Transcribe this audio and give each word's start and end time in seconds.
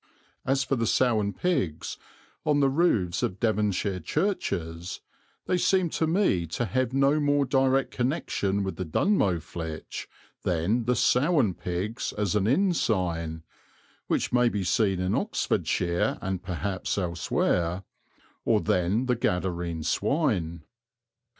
As 0.47 0.63
for 0.63 0.75
the 0.75 0.87
sow 0.87 1.19
and 1.19 1.37
pigs 1.37 1.99
on 2.43 2.59
the 2.59 2.71
roofs 2.71 3.21
of 3.21 3.39
Devonshire 3.39 3.99
churches, 3.99 4.99
they 5.45 5.59
seem 5.59 5.91
to 5.91 6.07
me 6.07 6.47
to 6.47 6.65
have 6.65 6.91
no 6.91 7.19
more 7.19 7.45
direct 7.45 7.91
connection 7.91 8.63
with 8.63 8.77
the 8.77 8.83
Dunmow 8.83 9.41
flitch 9.43 10.09
than 10.41 10.85
"the 10.85 10.95
sow 10.95 11.39
and 11.39 11.55
pigs" 11.55 12.13
as 12.13 12.35
an 12.35 12.47
inn 12.47 12.73
sign 12.73 13.43
(which 14.07 14.33
may 14.33 14.49
be 14.49 14.63
seen 14.63 14.99
in 14.99 15.13
Oxfordshire 15.13 16.17
and 16.19 16.41
perhaps 16.41 16.97
elsewhere), 16.97 17.83
or 18.43 18.59
than 18.59 19.05
the 19.05 19.15
Gadarene 19.15 19.83
swine. 19.83 20.63